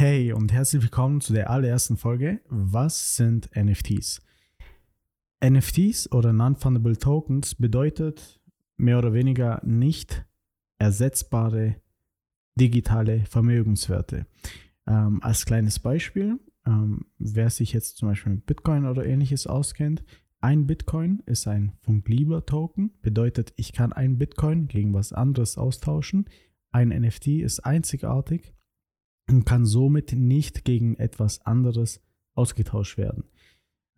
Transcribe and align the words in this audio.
Hey 0.00 0.32
und 0.32 0.52
herzlich 0.52 0.80
willkommen 0.82 1.20
zu 1.20 1.32
der 1.32 1.50
allerersten 1.50 1.96
Folge. 1.96 2.40
Was 2.48 3.16
sind 3.16 3.50
NFTs? 3.56 4.22
NFTs 5.44 6.12
oder 6.12 6.32
Non-Fundable 6.32 6.96
Tokens 6.98 7.56
bedeutet 7.56 8.40
mehr 8.76 8.98
oder 8.98 9.12
weniger 9.12 9.60
nicht 9.64 10.24
ersetzbare 10.78 11.82
digitale 12.54 13.24
Vermögenswerte. 13.24 14.26
Ähm, 14.86 15.20
als 15.20 15.44
kleines 15.44 15.80
Beispiel, 15.80 16.38
ähm, 16.64 17.06
wer 17.18 17.50
sich 17.50 17.72
jetzt 17.72 17.96
zum 17.96 18.10
Beispiel 18.10 18.34
mit 18.34 18.46
Bitcoin 18.46 18.86
oder 18.86 19.04
ähnliches 19.04 19.48
auskennt, 19.48 20.04
ein 20.40 20.68
Bitcoin 20.68 21.24
ist 21.26 21.48
ein 21.48 21.72
funklieber 21.80 22.46
Token, 22.46 22.92
bedeutet, 23.02 23.52
ich 23.56 23.72
kann 23.72 23.92
ein 23.92 24.16
Bitcoin 24.16 24.68
gegen 24.68 24.94
was 24.94 25.12
anderes 25.12 25.58
austauschen. 25.58 26.26
Ein 26.70 26.90
NFT 26.90 27.42
ist 27.42 27.66
einzigartig 27.66 28.54
und 29.28 29.44
kann 29.44 29.66
somit 29.66 30.12
nicht 30.12 30.64
gegen 30.64 30.96
etwas 30.96 31.44
anderes 31.44 32.00
ausgetauscht 32.34 32.98
werden. 32.98 33.24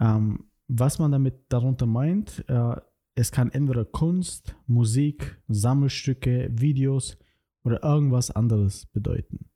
Ähm, 0.00 0.44
was 0.68 0.98
man 0.98 1.12
damit 1.12 1.46
darunter 1.48 1.86
meint, 1.86 2.44
äh, 2.48 2.76
es 3.14 3.32
kann 3.32 3.50
entweder 3.50 3.84
Kunst, 3.84 4.56
Musik, 4.66 5.42
Sammelstücke, 5.48 6.50
Videos 6.52 7.18
oder 7.64 7.82
irgendwas 7.82 8.30
anderes 8.30 8.86
bedeuten. 8.86 9.46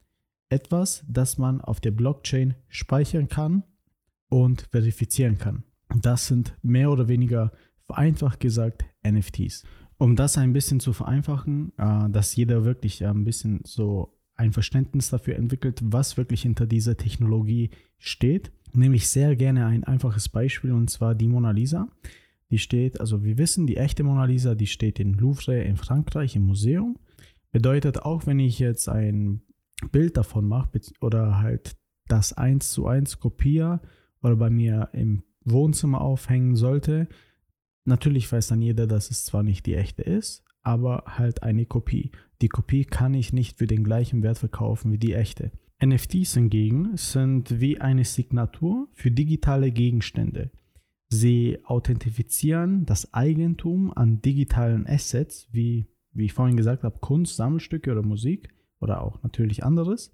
Etwas, 0.48 1.04
das 1.08 1.38
man 1.38 1.60
auf 1.60 1.80
der 1.80 1.92
Blockchain 1.92 2.54
speichern 2.68 3.28
kann 3.28 3.64
und 4.28 4.68
verifizieren 4.70 5.38
kann. 5.38 5.64
Das 6.00 6.26
sind 6.26 6.56
mehr 6.62 6.90
oder 6.90 7.08
weniger 7.08 7.52
vereinfacht 7.86 8.40
gesagt 8.40 8.84
NFTs. 9.06 9.64
Um 9.96 10.16
das 10.16 10.36
ein 10.36 10.52
bisschen 10.52 10.80
zu 10.80 10.92
vereinfachen, 10.92 11.72
äh, 11.78 12.10
dass 12.10 12.36
jeder 12.36 12.64
wirklich 12.64 13.06
ein 13.06 13.24
bisschen 13.24 13.60
so 13.64 14.13
ein 14.36 14.52
Verständnis 14.52 15.10
dafür 15.10 15.36
entwickelt, 15.36 15.80
was 15.84 16.16
wirklich 16.16 16.42
hinter 16.42 16.66
dieser 16.66 16.96
Technologie 16.96 17.70
steht. 17.98 18.52
Nehme 18.72 18.96
ich 18.96 19.08
sehr 19.08 19.36
gerne 19.36 19.66
ein 19.66 19.84
einfaches 19.84 20.28
Beispiel 20.28 20.72
und 20.72 20.90
zwar 20.90 21.14
die 21.14 21.28
Mona 21.28 21.52
Lisa. 21.52 21.88
Die 22.50 22.58
steht, 22.58 23.00
also 23.00 23.24
wir 23.24 23.38
wissen, 23.38 23.66
die 23.66 23.76
echte 23.76 24.02
Mona 24.02 24.24
Lisa, 24.24 24.54
die 24.54 24.66
steht 24.66 25.00
in 25.00 25.14
Louvre 25.14 25.62
in 25.62 25.76
Frankreich 25.76 26.36
im 26.36 26.46
Museum. 26.46 26.98
Bedeutet 27.52 28.02
auch, 28.02 28.26
wenn 28.26 28.40
ich 28.40 28.58
jetzt 28.58 28.88
ein 28.88 29.42
Bild 29.92 30.16
davon 30.16 30.46
mache 30.46 30.80
oder 31.00 31.38
halt 31.38 31.76
das 32.08 32.32
eins 32.32 32.70
zu 32.70 32.86
eins 32.86 33.18
kopiere 33.20 33.80
oder 34.22 34.36
bei 34.36 34.50
mir 34.50 34.90
im 34.92 35.22
Wohnzimmer 35.44 36.00
aufhängen 36.00 36.56
sollte, 36.56 37.08
natürlich 37.84 38.30
weiß 38.30 38.48
dann 38.48 38.62
jeder, 38.62 38.86
dass 38.86 39.10
es 39.10 39.24
zwar 39.24 39.42
nicht 39.42 39.66
die 39.66 39.74
echte 39.74 40.02
ist, 40.02 40.44
aber 40.64 41.04
halt 41.06 41.42
eine 41.42 41.66
Kopie. 41.66 42.10
Die 42.42 42.48
Kopie 42.48 42.84
kann 42.84 43.14
ich 43.14 43.32
nicht 43.32 43.58
für 43.58 43.66
den 43.66 43.84
gleichen 43.84 44.22
Wert 44.22 44.38
verkaufen 44.38 44.92
wie 44.92 44.98
die 44.98 45.14
echte. 45.14 45.52
NFTs 45.84 46.34
hingegen 46.34 46.96
sind 46.96 47.60
wie 47.60 47.80
eine 47.80 48.04
Signatur 48.04 48.88
für 48.92 49.10
digitale 49.10 49.70
Gegenstände. 49.70 50.50
Sie 51.08 51.58
authentifizieren 51.64 52.86
das 52.86 53.12
Eigentum 53.12 53.92
an 53.92 54.20
digitalen 54.20 54.86
Assets, 54.86 55.48
wie, 55.52 55.86
wie 56.12 56.24
ich 56.24 56.32
vorhin 56.32 56.56
gesagt 56.56 56.82
habe, 56.82 56.98
Kunst, 56.98 57.36
Sammelstücke 57.36 57.92
oder 57.92 58.02
Musik 58.02 58.48
oder 58.80 59.02
auch 59.02 59.22
natürlich 59.22 59.62
anderes. 59.62 60.10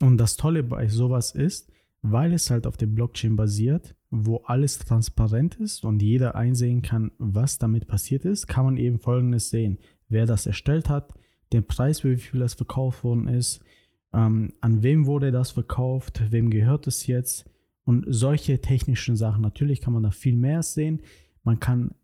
Und 0.00 0.18
das 0.18 0.36
Tolle 0.36 0.62
bei 0.62 0.88
sowas 0.88 1.32
ist, 1.32 1.70
weil 2.02 2.32
es 2.32 2.50
halt 2.50 2.66
auf 2.66 2.76
der 2.76 2.86
Blockchain 2.86 3.36
basiert, 3.36 3.94
wo 4.10 4.38
alles 4.38 4.78
transparent 4.78 5.56
ist 5.56 5.84
und 5.84 6.02
jeder 6.02 6.34
einsehen 6.34 6.82
kann, 6.82 7.12
was 7.18 7.58
damit 7.58 7.86
passiert 7.86 8.24
ist, 8.24 8.46
kann 8.46 8.64
man 8.64 8.76
eben 8.76 8.98
Folgendes 8.98 9.50
sehen. 9.50 9.78
Wer 10.08 10.26
das 10.26 10.46
erstellt 10.46 10.88
hat, 10.88 11.14
den 11.52 11.66
Preis, 11.66 12.04
wie 12.04 12.16
viel 12.16 12.40
das 12.40 12.54
verkauft 12.54 13.04
worden 13.04 13.28
ist, 13.28 13.62
ähm, 14.12 14.52
an 14.60 14.82
wem 14.82 15.06
wurde 15.06 15.30
das 15.30 15.50
verkauft, 15.52 16.22
wem 16.30 16.50
gehört 16.50 16.86
es 16.86 17.06
jetzt 17.06 17.48
und 17.84 18.04
solche 18.08 18.60
technischen 18.60 19.16
Sachen. 19.16 19.42
Natürlich 19.42 19.80
kann 19.80 19.92
man 19.92 20.02
da 20.02 20.10
viel 20.10 20.36
mehr 20.36 20.62
sehen. 20.62 21.02
Man 21.44 21.60
kann 21.60 21.94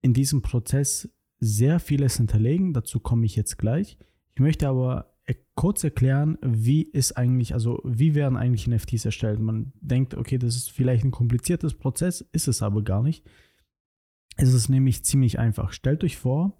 in 0.00 0.14
diesem 0.14 0.42
Prozess 0.42 1.10
sehr 1.38 1.80
vieles 1.80 2.16
hinterlegen, 2.16 2.72
dazu 2.72 3.00
komme 3.00 3.26
ich 3.26 3.36
jetzt 3.36 3.58
gleich. 3.58 3.98
Ich 4.34 4.40
möchte 4.40 4.68
aber 4.68 5.11
kurz 5.54 5.84
erklären, 5.84 6.38
wie 6.42 6.82
ist 6.82 7.16
eigentlich, 7.16 7.54
also 7.54 7.80
wie 7.84 8.14
werden 8.14 8.36
eigentlich 8.36 8.66
NFTs 8.66 9.04
erstellt? 9.04 9.40
Man 9.40 9.72
denkt, 9.80 10.14
okay, 10.14 10.38
das 10.38 10.56
ist 10.56 10.70
vielleicht 10.70 11.04
ein 11.04 11.10
kompliziertes 11.10 11.74
Prozess, 11.74 12.20
ist 12.32 12.48
es 12.48 12.62
aber 12.62 12.82
gar 12.82 13.02
nicht. 13.02 13.24
Es 14.36 14.52
ist 14.52 14.68
nämlich 14.68 15.04
ziemlich 15.04 15.38
einfach. 15.38 15.72
Stellt 15.72 16.04
euch 16.04 16.16
vor, 16.16 16.58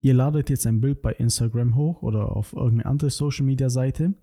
ihr 0.00 0.14
ladet 0.14 0.50
jetzt 0.50 0.66
ein 0.66 0.80
Bild 0.80 1.02
bei 1.02 1.12
Instagram 1.12 1.76
hoch 1.76 2.02
oder 2.02 2.36
auf 2.36 2.52
irgendeine 2.52 2.86
andere 2.86 3.10
Social 3.10 3.46
Media 3.46 3.70
Seite 3.70 4.14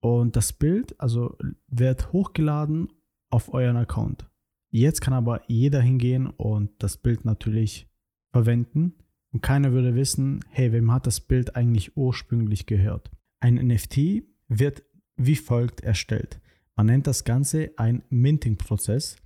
und 0.00 0.36
das 0.36 0.52
Bild, 0.52 0.98
also 1.00 1.36
wird 1.66 2.12
hochgeladen 2.12 2.88
auf 3.30 3.52
euren 3.52 3.76
Account. 3.76 4.28
Jetzt 4.70 5.00
kann 5.00 5.14
aber 5.14 5.42
jeder 5.48 5.80
hingehen 5.80 6.26
und 6.26 6.70
das 6.82 6.98
Bild 6.98 7.24
natürlich 7.24 7.88
verwenden 8.30 8.94
und 9.32 9.42
keiner 9.42 9.72
würde 9.72 9.94
wissen, 9.94 10.44
hey, 10.50 10.72
wem 10.72 10.92
hat 10.92 11.06
das 11.06 11.20
Bild 11.20 11.56
eigentlich 11.56 11.96
ursprünglich 11.96 12.66
gehört? 12.66 13.10
Ein 13.40 13.54
NFT 13.54 14.22
wird 14.48 14.82
wie 15.16 15.36
folgt 15.36 15.80
erstellt. 15.80 16.40
Man 16.76 16.86
nennt 16.86 17.06
das 17.06 17.24
Ganze 17.24 17.72
ein 17.76 18.02
Minting-Prozess. 18.08 19.16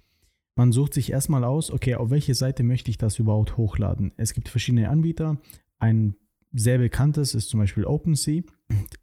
Man 0.57 0.73
sucht 0.73 0.95
sich 0.95 1.13
erstmal 1.13 1.45
aus, 1.45 1.71
okay, 1.71 1.95
auf 1.95 2.11
welche 2.11 2.35
Seite 2.35 2.63
möchte 2.63 2.91
ich 2.91 2.99
das 2.99 3.19
überhaupt 3.19 3.57
hochladen. 3.57 4.13
Es 4.17 4.33
gibt 4.33 4.49
verschiedene 4.49 4.89
Anbieter. 4.89 5.39
Ein 5.79 6.17
sehr 6.53 6.79
bekanntes 6.79 7.35
ist 7.35 7.49
zum 7.49 7.61
Beispiel 7.61 7.85
OpenSea. 7.85 8.43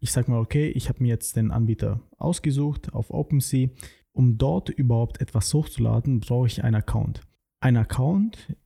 Ich 0.00 0.12
sage 0.12 0.30
mal, 0.30 0.40
okay, 0.40 0.68
ich 0.68 0.88
habe 0.88 1.02
mir 1.02 1.08
jetzt 1.08 1.36
den 1.36 1.50
Anbieter 1.50 2.00
ausgesucht 2.16 2.92
auf 2.92 3.10
OpenSea. 3.10 3.68
Um 4.12 4.38
dort 4.38 4.68
überhaupt 4.68 5.20
etwas 5.20 5.52
hochzuladen, 5.54 6.20
brauche 6.20 6.46
ich 6.46 6.64
einen 6.64 6.76
Account. 6.76 7.22
Ein 7.60 7.76
Account 7.76 8.56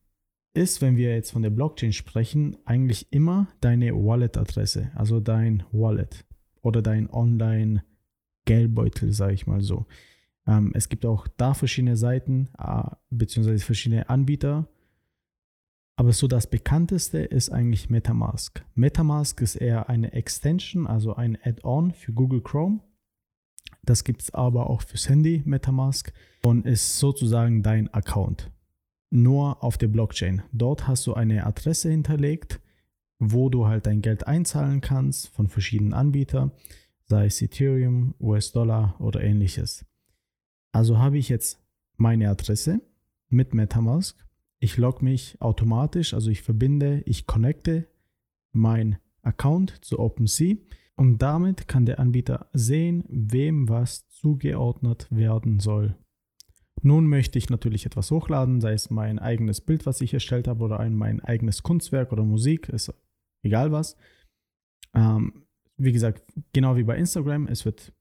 ist, 0.55 0.81
wenn 0.81 0.97
wir 0.97 1.13
jetzt 1.13 1.31
von 1.31 1.41
der 1.41 1.49
Blockchain 1.49 1.93
sprechen, 1.93 2.57
eigentlich 2.65 3.11
immer 3.11 3.47
deine 3.61 3.93
Wallet-Adresse, 3.93 4.91
also 4.95 5.19
dein 5.19 5.63
Wallet 5.71 6.25
oder 6.61 6.81
dein 6.81 7.09
Online-Geldbeutel, 7.09 9.13
sage 9.13 9.33
ich 9.33 9.47
mal 9.47 9.61
so. 9.61 9.85
Ähm, 10.47 10.71
es 10.73 10.89
gibt 10.89 11.05
auch 11.05 11.27
da 11.37 11.53
verschiedene 11.53 11.97
Seiten 11.97 12.49
äh, 12.57 12.83
beziehungsweise 13.09 13.63
verschiedene 13.63 14.09
Anbieter. 14.09 14.67
Aber 15.97 16.11
so 16.11 16.27
das 16.27 16.49
bekannteste 16.49 17.19
ist 17.19 17.49
eigentlich 17.49 17.89
MetaMask. 17.89 18.65
MetaMask 18.75 19.41
ist 19.41 19.55
eher 19.55 19.89
eine 19.89 20.13
Extension, 20.13 20.87
also 20.87 21.15
ein 21.15 21.37
Add-on 21.41 21.91
für 21.91 22.13
Google 22.13 22.41
Chrome. 22.41 22.81
Das 23.83 24.03
gibt 24.03 24.23
es 24.23 24.33
aber 24.33 24.69
auch 24.69 24.81
fürs 24.81 25.07
Handy, 25.07 25.41
MetaMask, 25.45 26.11
und 26.43 26.65
ist 26.65 26.99
sozusagen 26.99 27.63
dein 27.63 27.93
Account. 27.93 28.51
Nur 29.09 29.63
auf 29.63 29.77
der 29.77 29.87
Blockchain. 29.87 30.43
Dort 30.51 30.87
hast 30.87 31.05
du 31.07 31.13
eine 31.13 31.45
Adresse 31.45 31.89
hinterlegt 31.89 32.59
wo 33.19 33.49
du 33.49 33.67
halt 33.67 33.85
dein 33.85 34.01
Geld 34.01 34.27
einzahlen 34.27 34.81
kannst 34.81 35.29
von 35.29 35.47
verschiedenen 35.47 35.93
Anbietern, 35.93 36.51
sei 37.05 37.27
es 37.27 37.41
Ethereum, 37.41 38.15
US-Dollar 38.19 38.99
oder 38.99 39.21
ähnliches. 39.21 39.85
Also 40.71 40.97
habe 40.97 41.17
ich 41.17 41.29
jetzt 41.29 41.63
meine 41.97 42.29
Adresse 42.29 42.81
mit 43.29 43.53
MetaMask. 43.53 44.17
Ich 44.59 44.77
logge 44.77 45.03
mich 45.03 45.39
automatisch, 45.39 46.13
also 46.13 46.29
ich 46.29 46.41
verbinde, 46.41 47.03
ich 47.05 47.27
connecte 47.27 47.87
mein 48.51 48.97
Account 49.21 49.83
zu 49.83 49.99
OpenSea 49.99 50.55
und 50.95 51.21
damit 51.21 51.67
kann 51.67 51.85
der 51.85 51.99
Anbieter 51.99 52.49
sehen, 52.53 53.03
wem 53.07 53.69
was 53.69 54.07
zugeordnet 54.09 55.07
werden 55.09 55.59
soll. 55.59 55.95
Nun 56.85 57.07
möchte 57.07 57.39
ich 57.39 57.49
natürlich 57.49 57.87
etwas 57.87 58.11
hochladen, 58.11 58.61
sei 58.61 58.73
es 58.73 58.91
mein 58.91 59.17
eigenes 59.17 59.59
Bild, 59.59 59.87
was 59.87 60.01
ich 60.01 60.13
erstellt 60.13 60.47
habe, 60.47 60.63
oder 60.63 60.79
ein, 60.79 60.93
mein 60.93 61.19
eigenes 61.19 61.63
Kunstwerk 61.63 62.11
oder 62.11 62.23
Musik, 62.23 62.69
ist 62.69 62.93
egal 63.41 63.71
was. 63.71 63.97
Ähm, 64.93 65.47
wie 65.77 65.91
gesagt, 65.91 66.21
genau 66.53 66.77
wie 66.77 66.83
bei 66.83 66.95
Instagram, 66.95 67.47
es 67.47 67.65
wird 67.65 67.91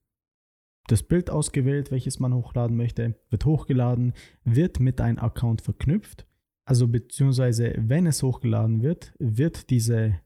das 0.86 1.02
Bild 1.02 1.30
ausgewählt, 1.30 1.90
welches 1.90 2.20
man 2.20 2.34
hochladen 2.34 2.76
möchte, 2.76 3.18
wird 3.30 3.46
hochgeladen, 3.46 4.12
wird 4.44 4.80
mit 4.80 5.00
einem 5.00 5.18
Account 5.18 5.62
verknüpft. 5.62 6.26
Also 6.66 6.86
beziehungsweise, 6.86 7.72
wenn 7.78 8.06
es 8.06 8.22
hochgeladen 8.22 8.82
wird, 8.82 9.14
wird 9.18 9.70
diese 9.70 10.20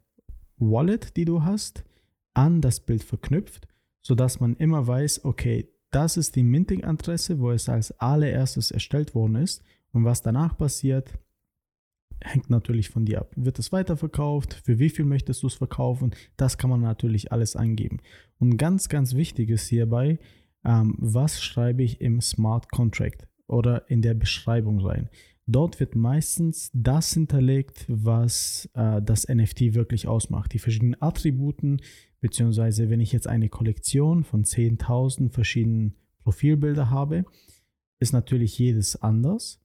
Wallet, 0.56 1.16
die 1.16 1.26
du 1.26 1.44
hast, 1.44 1.84
an 2.34 2.60
das 2.60 2.80
Bild 2.80 3.04
verknüpft, 3.04 3.68
sodass 4.02 4.40
man 4.40 4.56
immer 4.56 4.84
weiß, 4.84 5.24
okay, 5.24 5.68
das 5.90 6.16
ist 6.16 6.36
die 6.36 6.42
Minting-Adresse, 6.42 7.38
wo 7.38 7.50
es 7.50 7.68
als 7.68 7.92
allererstes 8.00 8.70
erstellt 8.70 9.14
worden 9.14 9.36
ist. 9.36 9.62
Und 9.92 10.04
was 10.04 10.22
danach 10.22 10.56
passiert, 10.56 11.18
hängt 12.20 12.50
natürlich 12.50 12.90
von 12.90 13.04
dir 13.04 13.20
ab. 13.20 13.32
Wird 13.36 13.58
es 13.58 13.72
weiterverkauft? 13.72 14.54
Für 14.64 14.78
wie 14.78 14.90
viel 14.90 15.04
möchtest 15.04 15.42
du 15.42 15.46
es 15.46 15.54
verkaufen? 15.54 16.14
Das 16.36 16.58
kann 16.58 16.70
man 16.70 16.80
natürlich 16.80 17.32
alles 17.32 17.56
angeben. 17.56 18.00
Und 18.38 18.56
ganz, 18.56 18.88
ganz 18.88 19.14
wichtig 19.14 19.50
ist 19.50 19.68
hierbei, 19.68 20.18
ähm, 20.64 20.96
was 20.98 21.42
schreibe 21.42 21.82
ich 21.82 22.00
im 22.00 22.20
Smart 22.20 22.70
Contract 22.70 23.28
oder 23.46 23.88
in 23.88 24.02
der 24.02 24.14
Beschreibung 24.14 24.80
rein. 24.80 25.08
Dort 25.46 25.80
wird 25.80 25.96
meistens 25.96 26.70
das 26.74 27.14
hinterlegt, 27.14 27.86
was 27.88 28.68
äh, 28.74 29.00
das 29.00 29.26
NFT 29.28 29.74
wirklich 29.74 30.06
ausmacht. 30.06 30.52
Die 30.52 30.58
verschiedenen 30.58 31.00
Attributen, 31.00 31.80
beziehungsweise 32.20 32.90
wenn 32.90 33.00
ich 33.00 33.12
jetzt 33.12 33.26
eine 33.26 33.48
Kollektion 33.48 34.24
von 34.24 34.44
10.000 34.44 35.30
verschiedenen 35.30 35.94
Profilbilder 36.22 36.90
habe, 36.90 37.24
ist 38.00 38.12
natürlich 38.12 38.58
jedes 38.58 39.00
anders. 39.00 39.60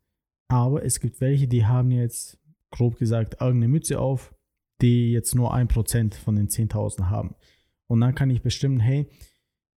Aber 0.48 0.84
es 0.86 1.00
gibt 1.00 1.22
welche, 1.22 1.48
die 1.48 1.66
haben 1.66 1.92
jetzt, 1.92 2.40
grob 2.72 2.98
gesagt, 2.98 3.36
irgendeine 3.40 3.68
Mütze 3.68 4.00
auf, 4.00 4.34
die 4.82 5.12
jetzt 5.12 5.36
nur 5.36 5.54
1% 5.54 6.16
von 6.16 6.36
den 6.36 6.50
10.000 6.50 7.10
haben. 7.10 7.36
Und 7.88 8.02
dann 8.02 8.16
kann 8.16 8.30
ich 8.30 8.42
bestimmen, 8.42 8.80
hey, 8.80 9.08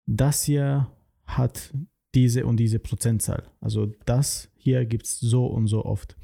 das 0.05 0.43
hier 0.43 0.91
hat 1.25 1.73
diese 2.15 2.45
und 2.45 2.57
diese 2.57 2.79
Prozentzahl. 2.79 3.43
Also 3.59 3.93
das 4.05 4.49
hier 4.55 4.85
gibt 4.85 5.05
es 5.05 5.19
so 5.19 5.45
und 5.45 5.67
so 5.67 5.85
oft. 5.85 6.17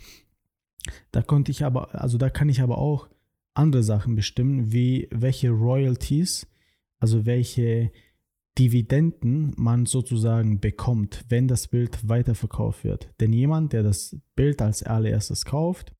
Da 1.11 1.21
konnte 1.21 1.51
ich 1.51 1.63
aber, 1.63 1.93
also 2.01 2.17
da 2.17 2.29
kann 2.29 2.49
ich 2.49 2.61
aber 2.61 2.77
auch 2.77 3.07
andere 3.53 3.83
Sachen 3.83 4.15
bestimmen, 4.15 4.71
wie 4.71 5.07
welche 5.11 5.49
Royalties, 5.49 6.47
also 6.99 7.25
welche 7.25 7.91
Dividenden 8.57 9.53
man 9.57 9.85
sozusagen 9.85 10.59
bekommt, 10.59 11.25
wenn 11.29 11.47
das 11.47 11.67
Bild 11.67 12.07
weiterverkauft 12.07 12.83
wird. 12.83 13.09
Denn 13.19 13.33
jemand, 13.33 13.73
der 13.73 13.83
das 13.83 14.15
Bild 14.35 14.61
als 14.61 14.83
allererstes 14.83 15.45
kauft, 15.45 15.93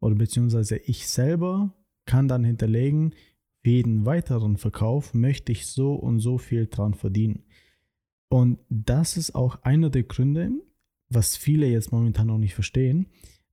oder 0.00 0.14
beziehungsweise 0.14 0.76
ich 0.78 1.06
selber, 1.08 1.74
kann 2.06 2.26
dann 2.26 2.44
hinterlegen, 2.44 3.14
jeden 3.62 4.06
weiteren 4.06 4.56
Verkauf 4.56 5.14
möchte 5.14 5.52
ich 5.52 5.66
so 5.66 5.94
und 5.94 6.18
so 6.20 6.38
viel 6.38 6.66
dran 6.66 6.94
verdienen. 6.94 7.44
Und 8.28 8.58
das 8.70 9.16
ist 9.16 9.34
auch 9.34 9.62
einer 9.62 9.90
der 9.90 10.04
Gründe, 10.04 10.50
was 11.08 11.36
viele 11.36 11.66
jetzt 11.66 11.92
momentan 11.92 12.28
noch 12.28 12.38
nicht 12.38 12.54
verstehen, 12.54 13.08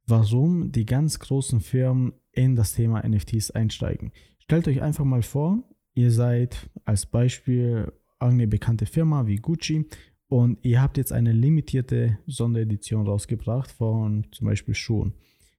warum 0.05 0.71
die 0.71 0.85
ganz 0.85 1.19
großen 1.19 1.59
Firmen 1.59 2.13
in 2.37 2.55
das 2.55 2.73
Thema 2.73 3.07
NFTs 3.07 3.51
einsteigen. 3.51 4.11
Stellt 4.37 4.67
euch 4.67 4.81
einfach 4.81 5.03
mal 5.03 5.23
vor, 5.23 5.63
ihr 5.95 6.11
seid 6.11 6.69
als 6.85 7.05
Beispiel 7.05 7.91
eine 8.19 8.47
bekannte 8.47 8.85
Firma 8.85 9.27
wie 9.27 9.37
Gucci 9.37 9.87
und 10.27 10.63
ihr 10.63 10.81
habt 10.81 10.97
jetzt 10.97 11.11
eine 11.11 11.31
limitierte 11.31 12.19
Sonderedition 12.27 13.07
rausgebracht 13.07 13.71
von 13.71 14.27
zum 14.31 14.47
Beispiel 14.47 14.75
Schuhen. 14.75 15.13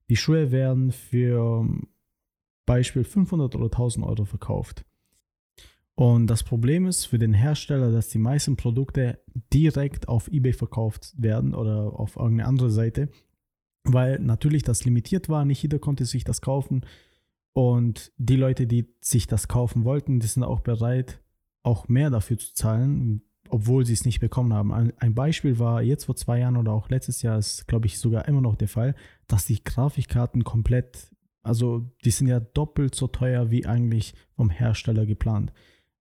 Die 0.09 0.17
Schuhe 0.17 0.53
werden 0.53 0.93
für 0.93 1.69
Beispiel 2.65 3.05
500 3.05 3.57
oder 3.57 3.65
1000 3.65 4.07
Euro 4.07 4.25
verkauft. 4.25 4.85
Und 5.95 6.29
das 6.29 6.45
Problem 6.45 6.87
ist 6.87 7.07
für 7.07 7.19
den 7.19 7.35
Hersteller, 7.35 7.91
dass 7.91 8.09
die 8.09 8.19
meisten 8.19 8.57
Produkte 8.57 9.19
direkt 9.53 10.07
auf 10.07 10.29
eBay 10.29 10.53
verkauft 10.53 11.13
werden 11.17 11.55
oder 11.55 11.99
auf 11.99 12.15
irgendeine 12.15 12.49
andere 12.49 12.71
Seite, 12.71 13.11
weil 13.89 14.19
natürlich 14.19 14.63
das 14.63 14.85
limitiert 14.85 15.29
war, 15.29 15.45
nicht 15.45 15.63
jeder 15.63 15.79
konnte 15.79 16.05
sich 16.05 16.25
das 16.25 16.41
kaufen. 16.41 16.85
Und 17.53 18.13
die 18.19 18.37
Leute, 18.37 18.67
die 18.67 18.87
sich 19.01 19.27
das 19.27 19.49
kaufen 19.49 19.85
wollten, 19.85 20.21
die 20.21 20.27
sind 20.27 20.45
auch 20.45 20.61
bereit, 20.61 21.21
auch 21.63 21.89
mehr 21.89 22.11
dafür 22.11 22.39
zu 22.39 22.55
zahlen, 22.55 23.23
obwohl 23.49 23.85
sie 23.85 23.95
es 23.95 24.05
nicht 24.05 24.21
bekommen 24.21 24.53
haben. 24.53 24.73
Ein 24.73 25.15
Beispiel 25.15 25.59
war 25.59 25.83
jetzt 25.83 26.05
vor 26.05 26.15
zwei 26.15 26.39
Jahren 26.41 26.57
oder 26.57 26.73
auch 26.73 26.89
letztes 26.89 27.23
Jahr 27.23 27.39
ist, 27.39 27.67
glaube 27.67 27.87
ich, 27.87 27.99
sogar 27.99 28.29
immer 28.29 28.43
noch 28.43 28.57
der 28.57 28.69
Fall, 28.69 28.95
dass 29.27 29.47
die 29.47 29.63
Grafikkarten 29.65 30.45
komplett, 30.45 31.11
also 31.43 31.91
die 32.05 32.11
sind 32.11 32.29
ja 32.29 32.41
doppelt 32.41 32.95
so 32.95 33.09
teuer 33.09 33.51
wie 33.51 33.67
eigentlich 33.67 34.15
vom 34.37 34.51
Hersteller 34.51 35.07
geplant 35.07 35.53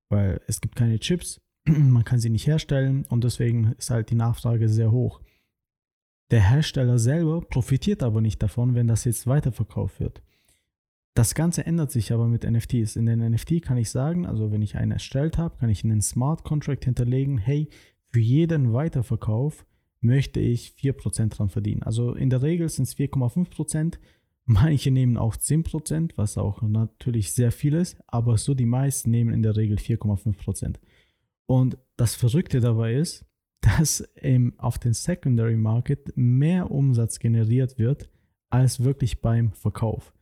weil 0.09 0.41
es 0.47 0.61
gibt 0.61 0.75
keine 0.75 0.99
Chips, 0.99 1.41
man 1.65 2.03
kann 2.03 2.19
sie 2.19 2.29
nicht 2.29 2.47
herstellen 2.47 3.05
und 3.09 3.23
deswegen 3.23 3.73
ist 3.77 3.89
halt 3.89 4.09
die 4.09 4.15
Nachfrage 4.15 4.69
sehr 4.69 4.91
hoch. 4.91 5.21
Der 6.31 6.49
Hersteller 6.49 6.99
selber 6.99 7.41
profitiert 7.41 8.03
aber 8.03 8.21
nicht 8.21 8.43
davon, 8.43 8.75
wenn 8.75 8.87
das 8.87 9.05
jetzt 9.05 9.27
weiterverkauft 9.27 9.99
wird. 9.99 10.21
Das 11.13 11.33
Ganze 11.33 11.65
ändert 11.65 11.89
sich 11.89 12.11
aber 12.13 12.27
mit 12.27 12.43
NFTs. 12.43 12.95
In 12.95 13.07
den 13.07 13.27
NFT 13.31 13.61
kann 13.61 13.77
ich 13.77 13.89
sagen, 13.89 14.25
also 14.25 14.51
wenn 14.51 14.61
ich 14.61 14.75
einen 14.75 14.91
erstellt 14.91 15.37
habe, 15.37 15.57
kann 15.57 15.69
ich 15.69 15.83
einen 15.83 16.01
Smart 16.01 16.43
Contract 16.43 16.85
hinterlegen, 16.85 17.37
hey, 17.37 17.69
für 18.11 18.19
jeden 18.19 18.73
Weiterverkauf 18.73 19.65
möchte 19.99 20.39
ich 20.39 20.75
4% 20.79 21.29
dran 21.29 21.49
verdienen. 21.49 21.81
Also 21.83 22.13
in 22.13 22.29
der 22.29 22.41
Regel 22.41 22.69
sind 22.69 22.83
es 22.83 22.95
4,5%. 22.97 23.97
Manche 24.45 24.91
nehmen 24.91 25.17
auch 25.17 25.35
10%, 25.35 26.11
was 26.17 26.37
auch 26.37 26.61
natürlich 26.61 27.33
sehr 27.33 27.51
viel 27.51 27.73
ist, 27.73 27.97
aber 28.07 28.37
so 28.37 28.53
die 28.53 28.65
meisten 28.65 29.09
nehmen 29.11 29.33
in 29.33 29.41
der 29.41 29.55
Regel 29.55 29.77
4,5%. 29.77 30.75
Und 31.47 31.77
das 31.95 32.15
Verrückte 32.15 32.59
dabei 32.59 32.93
ist, 32.93 33.25
dass 33.61 34.01
im, 34.15 34.57
auf 34.59 34.77
den 34.77 34.93
Secondary 34.93 35.55
Market 35.55 36.13
mehr 36.15 36.71
Umsatz 36.71 37.19
generiert 37.19 37.77
wird 37.77 38.09
als 38.49 38.83
wirklich 38.83 39.21
beim 39.21 39.51
Verkauf. 39.51 40.13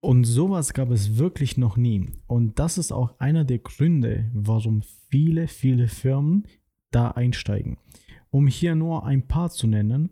Und 0.00 0.24
sowas 0.24 0.74
gab 0.74 0.90
es 0.90 1.18
wirklich 1.18 1.56
noch 1.56 1.76
nie. 1.76 2.06
Und 2.26 2.58
das 2.58 2.78
ist 2.78 2.92
auch 2.92 3.18
einer 3.18 3.44
der 3.44 3.58
Gründe, 3.58 4.30
warum 4.32 4.82
viele, 5.10 5.48
viele 5.48 5.88
Firmen 5.88 6.46
da 6.90 7.10
einsteigen. 7.10 7.78
Um 8.30 8.46
hier 8.46 8.74
nur 8.74 9.04
ein 9.06 9.26
paar 9.26 9.50
zu 9.50 9.66
nennen, 9.66 10.10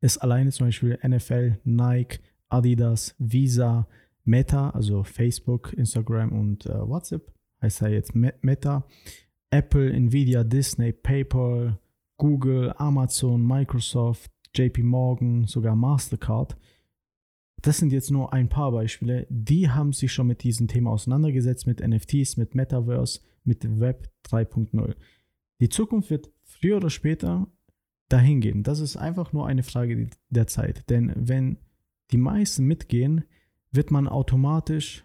ist 0.00 0.18
alleine 0.18 0.50
zum 0.50 0.68
Beispiel 0.68 0.98
NFL, 1.06 1.60
Nike, 1.64 2.20
Adidas, 2.48 3.14
Visa, 3.18 3.86
Meta, 4.24 4.70
also 4.70 5.04
Facebook, 5.04 5.72
Instagram 5.74 6.32
und 6.32 6.66
äh, 6.66 6.88
WhatsApp, 6.88 7.32
heißt 7.62 7.82
ja 7.82 7.88
jetzt 7.88 8.14
Meta, 8.14 8.86
Apple, 9.50 9.92
Nvidia, 9.92 10.44
Disney, 10.44 10.92
PayPal, 10.92 11.78
Google, 12.16 12.72
Amazon, 12.76 13.46
Microsoft, 13.46 14.30
JP 14.54 14.82
Morgan, 14.82 15.46
sogar 15.46 15.74
Mastercard. 15.74 16.56
Das 17.62 17.78
sind 17.78 17.92
jetzt 17.92 18.10
nur 18.10 18.32
ein 18.32 18.48
paar 18.48 18.72
Beispiele. 18.72 19.26
Die 19.28 19.68
haben 19.68 19.92
sich 19.92 20.12
schon 20.12 20.28
mit 20.28 20.42
diesem 20.42 20.68
Thema 20.68 20.90
auseinandergesetzt, 20.90 21.66
mit 21.66 21.80
NFTs, 21.80 22.36
mit 22.36 22.54
Metaverse, 22.54 23.20
mit 23.44 23.80
Web 23.80 24.10
3.0. 24.26 24.94
Die 25.60 25.68
Zukunft 25.68 26.10
wird 26.10 26.30
früher 26.42 26.78
oder 26.78 26.90
später 26.90 27.46
dahin 28.08 28.40
gehen. 28.40 28.62
Das 28.62 28.80
ist 28.80 28.96
einfach 28.96 29.32
nur 29.32 29.46
eine 29.46 29.62
Frage 29.62 30.08
der 30.30 30.46
Zeit. 30.46 30.88
Denn 30.88 31.12
wenn 31.16 31.58
die 32.12 32.18
meisten 32.18 32.64
mitgehen, 32.64 33.24
wird 33.72 33.90
man 33.90 34.08
automatisch 34.08 35.04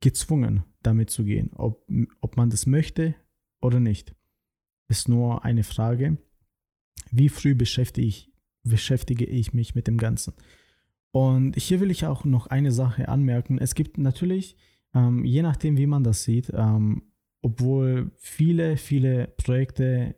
gezwungen, 0.00 0.64
damit 0.82 1.10
zu 1.10 1.24
gehen. 1.24 1.50
Ob, 1.54 1.86
ob 2.20 2.36
man 2.36 2.50
das 2.50 2.66
möchte 2.66 3.14
oder 3.60 3.80
nicht. 3.80 4.14
Ist 4.88 5.08
nur 5.08 5.44
eine 5.44 5.64
Frage, 5.64 6.18
wie 7.10 7.28
früh 7.28 7.54
beschäftige 7.54 8.06
ich, 8.06 8.32
beschäftige 8.62 9.24
ich 9.24 9.52
mich 9.52 9.74
mit 9.74 9.86
dem 9.86 9.98
Ganzen. 9.98 10.34
Und 11.10 11.56
hier 11.56 11.80
will 11.80 11.90
ich 11.90 12.06
auch 12.06 12.24
noch 12.24 12.46
eine 12.48 12.72
Sache 12.72 13.08
anmerken. 13.08 13.58
Es 13.58 13.74
gibt 13.74 13.98
natürlich, 13.98 14.56
ähm, 14.94 15.24
je 15.24 15.42
nachdem, 15.42 15.76
wie 15.76 15.86
man 15.86 16.04
das 16.04 16.22
sieht, 16.22 16.50
ähm, 16.54 17.02
obwohl 17.42 18.10
viele, 18.16 18.76
viele 18.76 19.28
Projekte 19.36 20.16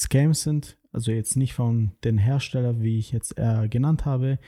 Scams 0.00 0.42
sind, 0.42 0.78
also 0.92 1.12
jetzt 1.12 1.36
nicht 1.36 1.54
von 1.54 1.92
den 2.02 2.18
Herstellern, 2.18 2.82
wie 2.82 2.98
ich 2.98 3.12
jetzt 3.12 3.38
äh, 3.38 3.68
genannt 3.68 4.04
habe, 4.04 4.38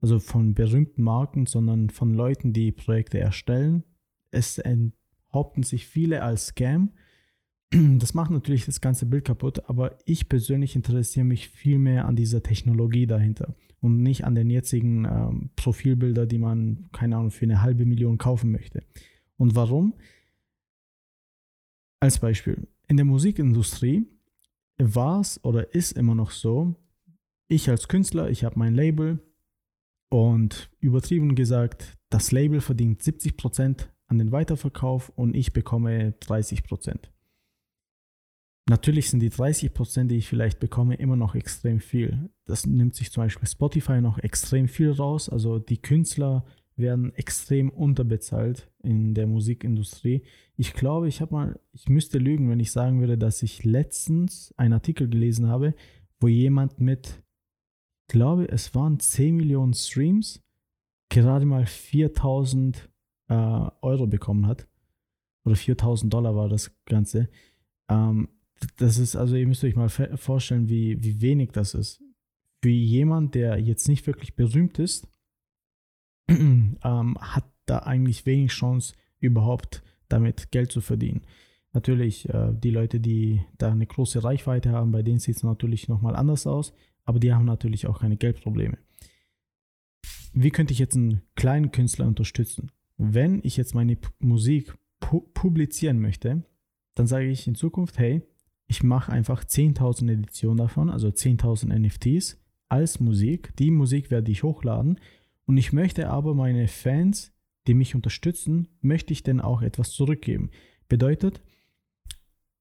also 0.00 0.18
von 0.18 0.54
berühmten 0.54 1.02
Marken, 1.02 1.46
sondern 1.46 1.90
von 1.90 2.12
Leuten, 2.12 2.52
die 2.52 2.72
Projekte 2.72 3.18
erstellen. 3.20 3.84
Es 4.30 4.58
enthaupten 4.58 5.62
sich 5.62 5.86
viele 5.86 6.22
als 6.22 6.46
Scam. 6.46 6.92
Das 7.98 8.14
macht 8.14 8.30
natürlich 8.30 8.66
das 8.66 8.80
ganze 8.80 9.06
Bild 9.06 9.24
kaputt, 9.24 9.68
aber 9.68 9.98
ich 10.04 10.28
persönlich 10.28 10.76
interessiere 10.76 11.24
mich 11.24 11.48
viel 11.48 11.78
mehr 11.78 12.06
an 12.06 12.14
dieser 12.14 12.42
Technologie 12.42 13.06
dahinter 13.06 13.54
und 13.80 14.02
nicht 14.02 14.24
an 14.24 14.34
den 14.34 14.48
jetzigen 14.48 15.04
ähm, 15.04 15.50
Profilbilder, 15.56 16.26
die 16.26 16.38
man, 16.38 16.88
keine 16.92 17.16
Ahnung, 17.16 17.30
für 17.30 17.44
eine 17.44 17.62
halbe 17.62 17.84
Million 17.84 18.18
kaufen 18.18 18.52
möchte. 18.52 18.82
Und 19.36 19.56
warum? 19.56 19.94
Als 22.00 22.18
Beispiel, 22.18 22.68
in 22.86 22.96
der 22.96 23.06
Musikindustrie 23.06 24.06
war 24.78 25.20
es 25.20 25.42
oder 25.44 25.74
ist 25.74 25.92
immer 25.92 26.14
noch 26.14 26.30
so, 26.30 26.76
ich 27.48 27.68
als 27.68 27.88
Künstler, 27.88 28.30
ich 28.30 28.44
habe 28.44 28.58
mein 28.58 28.74
Label 28.74 29.20
und 30.10 30.70
übertrieben 30.80 31.34
gesagt, 31.34 31.96
das 32.08 32.30
Label 32.30 32.60
verdient 32.60 33.02
70% 33.02 33.88
an 34.06 34.18
den 34.18 34.32
Weiterverkauf 34.32 35.08
und 35.10 35.34
ich 35.34 35.52
bekomme 35.52 36.14
30%. 36.20 37.13
Natürlich 38.66 39.10
sind 39.10 39.20
die 39.20 39.30
30%, 39.30 40.06
die 40.06 40.16
ich 40.16 40.28
vielleicht 40.28 40.58
bekomme, 40.58 40.94
immer 40.94 41.16
noch 41.16 41.34
extrem 41.34 41.80
viel. 41.80 42.30
Das 42.46 42.66
nimmt 42.66 42.94
sich 42.94 43.12
zum 43.12 43.24
Beispiel 43.24 43.46
Spotify 43.46 44.00
noch 44.00 44.18
extrem 44.18 44.68
viel 44.68 44.90
raus. 44.90 45.28
Also 45.28 45.58
die 45.58 45.76
Künstler 45.76 46.44
werden 46.76 47.14
extrem 47.14 47.70
unterbezahlt 47.70 48.70
in 48.82 49.14
der 49.14 49.26
Musikindustrie. 49.26 50.22
Ich 50.56 50.72
glaube, 50.72 51.08
ich 51.08 51.20
habe 51.20 51.34
mal, 51.34 51.60
ich 51.72 51.88
müsste 51.88 52.18
lügen, 52.18 52.48
wenn 52.48 52.58
ich 52.58 52.72
sagen 52.72 53.00
würde, 53.00 53.18
dass 53.18 53.42
ich 53.42 53.64
letztens 53.64 54.54
einen 54.56 54.72
Artikel 54.72 55.08
gelesen 55.08 55.48
habe, 55.48 55.74
wo 56.18 56.28
jemand 56.28 56.80
mit, 56.80 57.22
glaube, 58.08 58.48
es 58.48 58.74
waren 58.74 58.98
10 58.98 59.36
Millionen 59.36 59.74
Streams, 59.74 60.42
gerade 61.10 61.44
mal 61.44 61.66
4000 61.66 62.88
äh, 63.28 63.34
Euro 63.34 64.06
bekommen 64.06 64.46
hat. 64.46 64.66
Oder 65.44 65.56
4000 65.56 66.12
Dollar 66.12 66.34
war 66.34 66.48
das 66.48 66.74
Ganze. 66.86 67.28
Ähm, 67.88 68.28
das 68.76 68.98
ist, 68.98 69.16
also 69.16 69.36
ihr 69.36 69.46
müsst 69.46 69.64
euch 69.64 69.76
mal 69.76 69.88
vorstellen, 69.88 70.68
wie, 70.68 71.02
wie 71.02 71.20
wenig 71.20 71.52
das 71.52 71.74
ist 71.74 72.02
für 72.64 72.70
jemand, 72.70 73.34
der 73.34 73.58
jetzt 73.58 73.88
nicht 73.88 74.06
wirklich 74.06 74.36
berühmt 74.36 74.78
ist, 74.78 75.06
ähm, 76.30 77.18
hat 77.20 77.44
da 77.66 77.80
eigentlich 77.80 78.24
wenig 78.24 78.52
Chance, 78.52 78.94
überhaupt 79.20 79.82
damit 80.08 80.50
Geld 80.50 80.72
zu 80.72 80.80
verdienen. 80.80 81.26
Natürlich, 81.74 82.26
äh, 82.30 82.54
die 82.54 82.70
Leute, 82.70 83.00
die 83.00 83.42
da 83.58 83.70
eine 83.70 83.84
große 83.86 84.24
Reichweite 84.24 84.70
haben, 84.70 84.92
bei 84.92 85.02
denen 85.02 85.18
sieht 85.18 85.36
es 85.36 85.42
natürlich 85.42 85.88
nochmal 85.88 86.16
anders 86.16 86.46
aus, 86.46 86.72
aber 87.04 87.20
die 87.20 87.34
haben 87.34 87.44
natürlich 87.44 87.86
auch 87.86 88.00
keine 88.00 88.16
Geldprobleme. 88.16 88.78
Wie 90.32 90.50
könnte 90.50 90.72
ich 90.72 90.78
jetzt 90.78 90.96
einen 90.96 91.20
kleinen 91.34 91.70
Künstler 91.70 92.06
unterstützen? 92.06 92.72
Wenn 92.96 93.40
ich 93.42 93.58
jetzt 93.58 93.74
meine 93.74 93.96
P 93.96 94.08
Musik 94.20 94.74
pu 95.00 95.20
publizieren 95.34 96.00
möchte, 96.00 96.44
dann 96.94 97.06
sage 97.06 97.26
ich 97.26 97.46
in 97.46 97.56
Zukunft, 97.56 97.98
hey, 97.98 98.22
ich 98.66 98.82
mache 98.82 99.12
einfach 99.12 99.44
10.000 99.44 100.10
Editionen 100.10 100.56
davon, 100.56 100.90
also 100.90 101.08
10.000 101.08 101.78
NFTs 101.78 102.40
als 102.68 103.00
Musik. 103.00 103.54
Die 103.56 103.70
Musik 103.70 104.10
werde 104.10 104.32
ich 104.32 104.42
hochladen 104.42 104.98
und 105.46 105.56
ich 105.56 105.72
möchte 105.72 106.08
aber 106.08 106.34
meine 106.34 106.68
Fans, 106.68 107.32
die 107.66 107.74
mich 107.74 107.94
unterstützen, 107.94 108.68
möchte 108.80 109.12
ich 109.12 109.22
denn 109.22 109.40
auch 109.40 109.62
etwas 109.62 109.90
zurückgeben. 109.90 110.50
Bedeutet, 110.88 111.42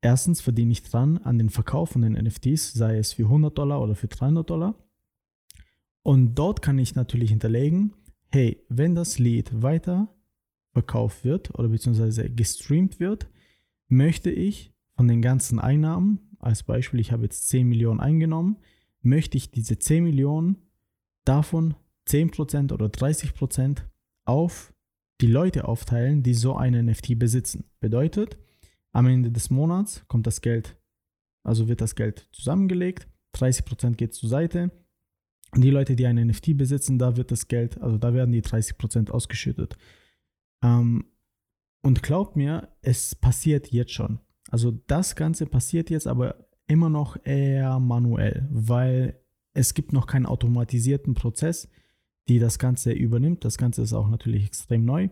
erstens 0.01 0.41
verdiene 0.41 0.71
ich 0.71 0.83
dran 0.83 1.17
an 1.17 1.37
den 1.37 1.49
Verkauf 1.49 1.91
von 1.91 2.01
den 2.01 2.13
NFTs, 2.13 2.73
sei 2.73 2.97
es 2.97 3.13
für 3.13 3.23
100 3.23 3.57
Dollar 3.57 3.81
oder 3.81 3.95
für 3.95 4.07
300 4.07 4.49
Dollar. 4.49 4.75
Und 6.03 6.35
dort 6.35 6.61
kann 6.61 6.79
ich 6.79 6.95
natürlich 6.95 7.29
hinterlegen, 7.29 7.93
hey, 8.29 8.61
wenn 8.67 8.95
das 8.95 9.19
Lied 9.19 9.61
weiter 9.61 10.13
verkauft 10.73 11.23
wird 11.23 11.57
oder 11.57 11.69
beziehungsweise 11.69 12.29
gestreamt 12.29 12.99
wird, 12.99 13.29
möchte 13.87 14.29
ich 14.31 14.72
von 14.95 15.07
den 15.07 15.21
ganzen 15.21 15.59
Einnahmen, 15.59 16.37
als 16.39 16.63
Beispiel, 16.63 16.99
ich 16.99 17.11
habe 17.11 17.23
jetzt 17.23 17.47
10 17.49 17.67
Millionen 17.67 17.99
eingenommen, 17.99 18.57
möchte 19.01 19.37
ich 19.37 19.51
diese 19.51 19.79
10 19.79 20.03
Millionen 20.03 20.57
davon 21.25 21.75
10% 22.07 22.73
oder 22.73 22.87
30% 22.87 23.83
auf 24.25 24.73
die 25.21 25.27
Leute 25.27 25.67
aufteilen, 25.67 26.23
die 26.23 26.33
so 26.33 26.55
einen 26.55 26.87
NFT 26.87 27.17
besitzen. 27.17 27.65
Bedeutet, 27.79 28.37
am 28.91 29.07
Ende 29.07 29.31
des 29.31 29.49
Monats 29.49 30.05
kommt 30.07 30.27
das 30.27 30.41
Geld, 30.41 30.77
also 31.43 31.67
wird 31.67 31.81
das 31.81 31.95
Geld 31.95 32.27
zusammengelegt, 32.31 33.07
30% 33.35 33.95
geht 33.95 34.13
zur 34.13 34.29
Seite. 34.29 34.71
Und 35.51 35.61
die 35.61 35.69
Leute, 35.69 35.95
die 35.95 36.07
einen 36.07 36.27
NFT 36.27 36.57
besitzen, 36.57 36.97
da 36.97 37.15
wird 37.15 37.31
das 37.31 37.47
Geld, 37.47 37.79
also 37.81 37.97
da 37.97 38.13
werden 38.13 38.31
die 38.31 38.41
30% 38.41 39.11
ausgeschüttet. 39.11 39.77
Ähm, 40.63 41.05
und 41.81 42.01
glaubt 42.01 42.35
mir, 42.35 42.69
es 42.81 43.13
passiert 43.13 43.71
jetzt 43.71 43.91
schon. 43.91 44.19
Also 44.49 44.71
das 44.87 45.15
Ganze 45.15 45.45
passiert 45.45 45.89
jetzt 45.89 46.07
aber 46.07 46.47
immer 46.67 46.89
noch 46.89 47.17
eher 47.25 47.79
manuell, 47.79 48.47
weil 48.51 49.19
es 49.53 49.73
gibt 49.73 49.93
noch 49.93 50.07
keinen 50.07 50.25
automatisierten 50.25 51.13
Prozess, 51.13 51.69
die 52.27 52.39
das 52.39 52.59
Ganze 52.59 52.91
übernimmt. 52.91 53.45
Das 53.45 53.57
Ganze 53.57 53.81
ist 53.81 53.93
auch 53.93 54.09
natürlich 54.09 54.45
extrem 54.45 54.85
neu. 54.85 55.09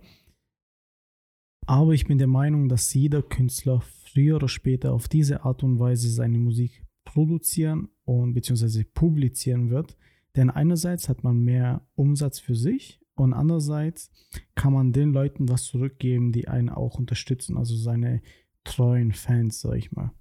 Aber 1.67 1.93
ich 1.93 2.05
bin 2.05 2.17
der 2.17 2.27
Meinung, 2.27 2.69
dass 2.69 2.93
jeder 2.93 3.21
Künstler 3.21 3.81
früher 3.81 4.37
oder 4.37 4.47
später 4.47 4.93
auf 4.93 5.07
diese 5.07 5.43
Art 5.43 5.63
und 5.63 5.79
Weise 5.79 6.09
seine 6.09 6.37
Musik 6.37 6.85
produzieren 7.03 7.89
und 8.03 8.33
beziehungsweise 8.33 8.83
publizieren 8.83 9.69
wird. 9.69 9.97
Denn 10.35 10.49
einerseits 10.49 11.09
hat 11.09 11.23
man 11.23 11.43
mehr 11.43 11.85
Umsatz 11.95 12.39
für 12.39 12.55
sich 12.55 13.01
und 13.15 13.33
andererseits 13.33 14.09
kann 14.55 14.73
man 14.73 14.93
den 14.93 15.11
Leuten 15.11 15.49
was 15.49 15.65
zurückgeben, 15.65 16.31
die 16.31 16.47
einen 16.47 16.69
auch 16.69 16.97
unterstützen, 16.97 17.57
also 17.57 17.75
seine 17.75 18.21
treuen 18.63 19.11
Fans, 19.11 19.61
sag 19.61 19.75
ich 19.75 19.91
mal. 19.91 20.11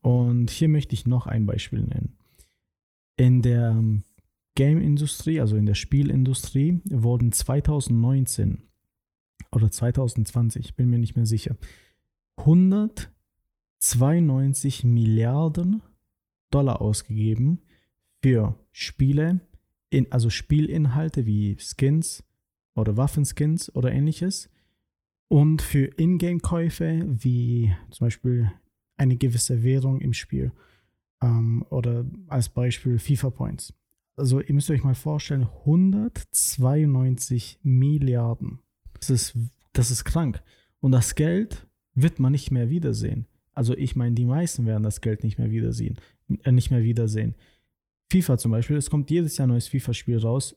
Und 0.00 0.50
hier 0.50 0.68
möchte 0.68 0.94
ich 0.94 1.06
noch 1.06 1.26
ein 1.26 1.44
Beispiel 1.46 1.82
nennen. 1.82 2.16
In 3.16 3.42
der 3.42 3.82
Game-Industrie, 4.54 5.40
also 5.40 5.56
in 5.56 5.66
der 5.66 5.74
Spielindustrie, 5.74 6.80
wurden 6.84 7.32
2019 7.32 8.62
oder 9.50 9.68
2020, 9.70 10.76
bin 10.76 10.88
mir 10.90 10.98
nicht 10.98 11.16
mehr 11.16 11.26
sicher, 11.26 11.56
192 12.38 14.84
Milliarden 14.84 15.82
Dollar 16.50 16.80
ausgegeben 16.80 17.60
für 18.22 18.58
Spiele, 18.72 19.40
in, 19.90 20.10
also 20.12 20.30
Spielinhalte 20.30 21.26
wie 21.26 21.58
Skins 21.58 22.24
oder 22.74 22.96
Waffenskins 22.96 23.74
oder 23.74 23.92
ähnliches 23.92 24.48
und 25.32 25.62
für 25.62 25.86
Ingame-Käufe 25.96 27.06
wie 27.08 27.74
zum 27.90 28.04
Beispiel 28.06 28.52
eine 28.98 29.16
gewisse 29.16 29.62
Währung 29.62 30.02
im 30.02 30.12
Spiel 30.12 30.52
ähm, 31.22 31.64
oder 31.70 32.04
als 32.28 32.50
Beispiel 32.50 32.98
FIFA 32.98 33.30
Points. 33.30 33.72
Also 34.14 34.42
ihr 34.42 34.52
müsst 34.52 34.70
euch 34.70 34.84
mal 34.84 34.94
vorstellen, 34.94 35.48
192 35.64 37.60
Milliarden 37.62 38.58
das 38.92 39.08
ist, 39.08 39.34
das 39.72 39.90
ist 39.90 40.04
krank. 40.04 40.42
Und 40.80 40.92
das 40.92 41.14
Geld 41.14 41.66
wird 41.94 42.18
man 42.18 42.32
nicht 42.32 42.50
mehr 42.50 42.68
wiedersehen. 42.68 43.26
Also 43.54 43.74
ich 43.74 43.96
meine, 43.96 44.14
die 44.14 44.26
meisten 44.26 44.66
werden 44.66 44.82
das 44.82 45.00
Geld 45.00 45.24
nicht 45.24 45.38
mehr 45.38 45.50
wiedersehen. 45.50 45.96
Äh, 46.42 46.52
nicht 46.52 46.70
mehr 46.70 46.82
wiedersehen. 46.82 47.36
FIFA 48.10 48.36
zum 48.36 48.52
Beispiel, 48.52 48.76
es 48.76 48.90
kommt 48.90 49.10
jedes 49.10 49.38
Jahr 49.38 49.46
ein 49.46 49.50
neues 49.50 49.68
FIFA-Spiel 49.68 50.18
raus. 50.18 50.56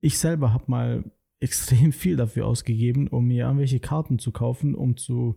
Ich 0.00 0.18
selber 0.18 0.54
habe 0.54 0.64
mal 0.66 1.04
extrem 1.44 1.92
viel 1.92 2.16
dafür 2.16 2.46
ausgegeben, 2.46 3.08
um 3.08 3.26
mir 3.26 3.44
irgendwelche 3.44 3.80
Karten 3.80 4.18
zu 4.18 4.32
kaufen, 4.32 4.74
um 4.74 4.96
zu 4.96 5.36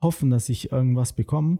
hoffen, 0.00 0.30
dass 0.30 0.48
ich 0.48 0.70
irgendwas 0.70 1.14
bekomme. 1.14 1.58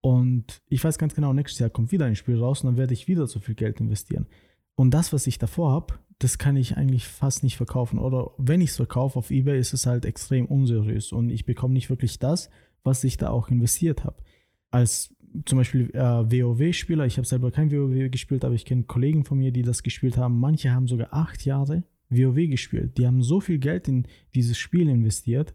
Und 0.00 0.62
ich 0.68 0.82
weiß 0.82 0.98
ganz 0.98 1.14
genau, 1.14 1.32
nächstes 1.32 1.60
Jahr 1.60 1.70
kommt 1.70 1.92
wieder 1.92 2.06
ein 2.06 2.16
Spiel 2.16 2.38
raus 2.38 2.62
und 2.62 2.68
dann 2.68 2.76
werde 2.76 2.94
ich 2.94 3.08
wieder 3.08 3.26
so 3.26 3.38
viel 3.38 3.54
Geld 3.54 3.80
investieren. 3.80 4.26
Und 4.74 4.92
das, 4.92 5.12
was 5.12 5.26
ich 5.26 5.38
davor 5.38 5.70
habe, 5.70 5.94
das 6.18 6.38
kann 6.38 6.56
ich 6.56 6.76
eigentlich 6.76 7.06
fast 7.06 7.42
nicht 7.42 7.56
verkaufen. 7.56 7.98
Oder 7.98 8.30
wenn 8.38 8.60
ich 8.60 8.70
es 8.70 8.76
verkaufe 8.76 9.18
auf 9.18 9.30
eBay, 9.30 9.58
ist 9.58 9.74
es 9.74 9.86
halt 9.86 10.04
extrem 10.04 10.46
unseriös 10.46 11.12
und 11.12 11.30
ich 11.30 11.44
bekomme 11.44 11.74
nicht 11.74 11.90
wirklich 11.90 12.18
das, 12.18 12.50
was 12.82 13.04
ich 13.04 13.16
da 13.16 13.30
auch 13.30 13.48
investiert 13.48 14.04
habe. 14.04 14.16
Als 14.70 15.14
zum 15.44 15.58
Beispiel 15.58 15.90
äh, 15.94 16.00
WoW-Spieler, 16.00 17.06
ich 17.06 17.16
habe 17.16 17.26
selber 17.26 17.50
kein 17.50 17.70
WoW 17.70 18.10
gespielt, 18.10 18.44
aber 18.44 18.54
ich 18.54 18.64
kenne 18.64 18.84
Kollegen 18.84 19.24
von 19.24 19.38
mir, 19.38 19.52
die 19.52 19.62
das 19.62 19.82
gespielt 19.82 20.16
haben. 20.16 20.38
Manche 20.38 20.72
haben 20.72 20.86
sogar 20.86 21.12
acht 21.12 21.44
Jahre 21.44 21.84
WoW 22.12 22.48
gespielt. 22.48 22.98
Die 22.98 23.06
haben 23.06 23.22
so 23.22 23.40
viel 23.40 23.58
Geld 23.58 23.88
in 23.88 24.06
dieses 24.34 24.58
Spiel 24.58 24.88
investiert. 24.88 25.54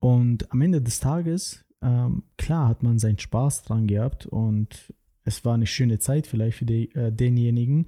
Und 0.00 0.50
am 0.50 0.60
Ende 0.60 0.80
des 0.80 1.00
Tages, 1.00 1.64
ähm, 1.82 2.24
klar, 2.36 2.68
hat 2.68 2.82
man 2.82 2.98
seinen 2.98 3.18
Spaß 3.18 3.62
dran 3.62 3.86
gehabt 3.86 4.26
und 4.26 4.94
es 5.24 5.44
war 5.44 5.54
eine 5.54 5.66
schöne 5.66 5.98
Zeit 5.98 6.26
vielleicht 6.26 6.58
für 6.58 6.64
die, 6.64 6.90
äh, 6.94 7.12
denjenigen, 7.12 7.86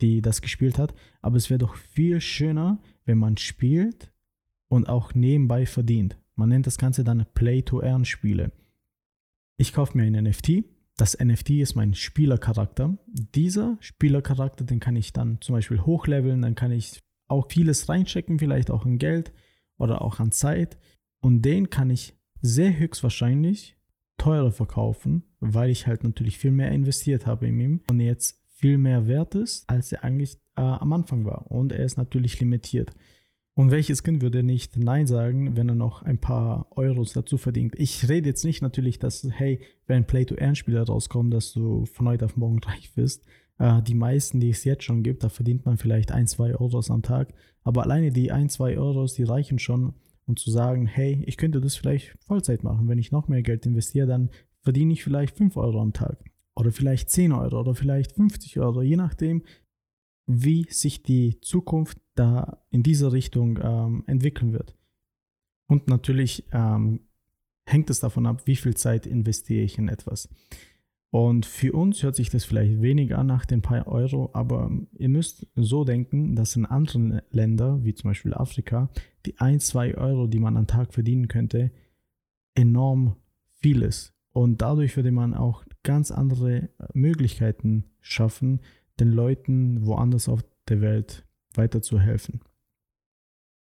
die 0.00 0.20
das 0.22 0.42
gespielt 0.42 0.78
hat. 0.78 0.94
Aber 1.22 1.36
es 1.36 1.50
wäre 1.50 1.58
doch 1.58 1.76
viel 1.76 2.20
schöner, 2.20 2.82
wenn 3.04 3.18
man 3.18 3.36
spielt 3.36 4.12
und 4.68 4.88
auch 4.88 5.14
nebenbei 5.14 5.66
verdient. 5.66 6.18
Man 6.36 6.48
nennt 6.48 6.66
das 6.66 6.78
Ganze 6.78 7.04
dann 7.04 7.26
Play-to-Earn-Spiele. 7.34 8.52
Ich 9.56 9.72
kaufe 9.72 9.96
mir 9.96 10.04
ein 10.04 10.24
NFT. 10.24 10.64
Das 10.96 11.18
NFT 11.18 11.60
ist 11.60 11.74
mein 11.74 11.94
Spielercharakter. 11.94 12.98
Dieser 13.06 13.76
Spielercharakter, 13.80 14.64
den 14.64 14.80
kann 14.80 14.96
ich 14.96 15.12
dann 15.12 15.40
zum 15.40 15.54
Beispiel 15.54 15.80
hochleveln, 15.80 16.42
dann 16.42 16.54
kann 16.54 16.70
ich 16.70 17.00
auch 17.28 17.50
vieles 17.50 17.88
reinchecken, 17.88 18.38
vielleicht 18.38 18.70
auch 18.70 18.86
in 18.86 18.98
Geld 18.98 19.32
oder 19.78 20.02
auch 20.02 20.20
an 20.20 20.32
Zeit. 20.32 20.78
Und 21.20 21.42
den 21.42 21.70
kann 21.70 21.90
ich 21.90 22.14
sehr 22.40 22.78
höchstwahrscheinlich 22.78 23.76
teurer 24.18 24.52
verkaufen, 24.52 25.24
weil 25.40 25.70
ich 25.70 25.86
halt 25.86 26.04
natürlich 26.04 26.38
viel 26.38 26.50
mehr 26.50 26.70
investiert 26.70 27.26
habe 27.26 27.48
in 27.48 27.60
ihm 27.60 27.80
und 27.90 28.00
jetzt 28.00 28.40
viel 28.54 28.78
mehr 28.78 29.06
wert 29.06 29.34
ist, 29.34 29.68
als 29.68 29.92
er 29.92 30.04
eigentlich 30.04 30.36
äh, 30.56 30.62
am 30.62 30.92
Anfang 30.92 31.24
war. 31.24 31.50
Und 31.50 31.72
er 31.72 31.84
ist 31.84 31.96
natürlich 31.96 32.38
limitiert. 32.40 32.92
Und 33.56 33.70
welches 33.70 34.02
Kind 34.02 34.20
würde 34.20 34.42
nicht 34.42 34.76
Nein 34.76 35.06
sagen, 35.06 35.56
wenn 35.56 35.68
er 35.68 35.76
noch 35.76 36.02
ein 36.02 36.18
paar 36.18 36.66
Euros 36.76 37.12
dazu 37.12 37.38
verdient? 37.38 37.78
Ich 37.78 38.08
rede 38.08 38.28
jetzt 38.28 38.44
nicht 38.44 38.62
natürlich, 38.62 38.98
dass, 38.98 39.26
hey, 39.30 39.60
wenn 39.86 40.06
Play-to-Earn-Spieler 40.06 40.84
rauskommt, 40.84 41.32
dass 41.32 41.52
du 41.52 41.86
von 41.86 42.08
heute 42.08 42.24
auf 42.24 42.36
morgen 42.36 42.58
reich 42.64 42.96
wirst. 42.96 43.24
Äh, 43.58 43.82
die 43.82 43.94
meisten, 43.94 44.40
die 44.40 44.50
es 44.50 44.64
jetzt 44.64 44.84
schon 44.84 45.02
gibt, 45.02 45.24
da 45.24 45.28
verdient 45.28 45.66
man 45.66 45.76
vielleicht 45.76 46.12
ein, 46.12 46.26
zwei 46.26 46.54
Euros 46.54 46.90
am 46.90 47.02
Tag. 47.02 47.32
Aber 47.62 47.82
alleine 47.82 48.10
die 48.10 48.32
ein, 48.32 48.48
zwei 48.48 48.76
Euros, 48.76 49.14
die 49.14 49.24
reichen 49.24 49.58
schon, 49.58 49.94
um 50.26 50.36
zu 50.36 50.50
sagen, 50.50 50.86
hey, 50.86 51.22
ich 51.26 51.36
könnte 51.36 51.60
das 51.60 51.76
vielleicht 51.76 52.16
Vollzeit 52.26 52.62
machen. 52.64 52.88
Wenn 52.88 52.98
ich 52.98 53.12
noch 53.12 53.28
mehr 53.28 53.42
Geld 53.42 53.66
investiere, 53.66 54.06
dann 54.06 54.30
verdiene 54.62 54.92
ich 54.92 55.04
vielleicht 55.04 55.36
fünf 55.36 55.56
Euro 55.56 55.80
am 55.80 55.92
Tag 55.92 56.18
oder 56.56 56.72
vielleicht 56.72 57.10
10 57.10 57.32
Euro 57.32 57.60
oder 57.60 57.74
vielleicht 57.74 58.12
50 58.12 58.58
Euro, 58.60 58.82
je 58.82 58.96
nachdem, 58.96 59.42
wie 60.26 60.66
sich 60.70 61.02
die 61.02 61.40
Zukunft 61.40 61.98
da 62.14 62.64
in 62.70 62.82
diese 62.82 63.12
Richtung 63.12 63.58
ähm, 63.62 64.04
entwickeln 64.06 64.52
wird. 64.52 64.76
Und 65.66 65.88
natürlich 65.88 66.44
ähm, 66.52 67.00
hängt 67.66 67.90
es 67.90 68.00
davon 68.00 68.26
ab, 68.26 68.42
wie 68.46 68.56
viel 68.56 68.74
Zeit 68.74 69.06
investiere 69.06 69.64
ich 69.64 69.78
in 69.78 69.88
etwas. 69.88 70.28
Und 71.14 71.46
für 71.46 71.72
uns 71.74 72.02
hört 72.02 72.16
sich 72.16 72.28
das 72.28 72.44
vielleicht 72.44 72.82
wenig 72.82 73.14
an 73.14 73.28
nach 73.28 73.46
den 73.46 73.62
paar 73.62 73.86
Euro, 73.86 74.30
aber 74.32 74.68
ihr 74.98 75.08
müsst 75.08 75.46
so 75.54 75.84
denken, 75.84 76.34
dass 76.34 76.56
in 76.56 76.66
anderen 76.66 77.20
Ländern, 77.30 77.84
wie 77.84 77.94
zum 77.94 78.10
Beispiel 78.10 78.34
Afrika, 78.34 78.90
die 79.24 79.38
1, 79.38 79.64
2 79.68 79.96
Euro, 79.96 80.26
die 80.26 80.40
man 80.40 80.56
am 80.56 80.66
Tag 80.66 80.92
verdienen 80.92 81.28
könnte, 81.28 81.70
enorm 82.56 83.14
viel 83.52 83.82
ist. 83.82 84.12
Und 84.32 84.60
dadurch 84.60 84.96
würde 84.96 85.12
man 85.12 85.34
auch 85.34 85.64
ganz 85.84 86.10
andere 86.10 86.62
äh, 86.62 86.68
Möglichkeiten 86.94 87.84
schaffen, 88.00 88.58
den 88.98 89.12
Leuten 89.12 89.86
woanders 89.86 90.28
auf 90.28 90.44
der 90.68 90.80
Welt 90.80 91.24
weiterzuhelfen. 91.54 92.40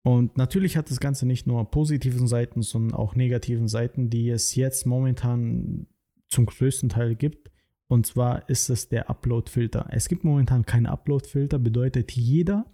Und 0.03 0.37
natürlich 0.37 0.77
hat 0.77 0.89
das 0.89 1.01
Ganze 1.01 1.25
nicht 1.25 1.45
nur 1.45 1.69
positiven 1.69 2.25
Seiten, 2.25 2.61
sondern 2.61 2.97
auch 2.97 3.15
negativen 3.15 3.67
Seiten, 3.67 4.09
die 4.09 4.29
es 4.29 4.55
jetzt 4.55 4.85
momentan 4.85 5.87
zum 6.33 6.45
größten 6.45 6.89
Teil 6.89 7.15
gibt. 7.15 7.51
Und 7.87 8.05
zwar 8.07 8.49
ist 8.49 8.69
es 8.69 8.89
der 8.89 9.09
Upload-Filter. 9.09 9.87
Es 9.91 10.07
gibt 10.07 10.23
momentan 10.23 10.65
keinen 10.65 10.87
Upload-Filter, 10.87 11.59
bedeutet 11.59 12.11
jeder 12.11 12.65